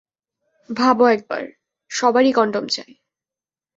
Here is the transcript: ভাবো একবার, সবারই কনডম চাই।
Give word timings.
ভাবো 0.69 1.05
একবার, 1.07 1.43
সবারই 1.91 2.31
কনডম 2.33 2.65
চাই। 2.67 2.91